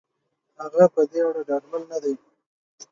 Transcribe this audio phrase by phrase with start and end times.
[0.61, 2.13] هغه په دې اړه ډاډمن نه دی.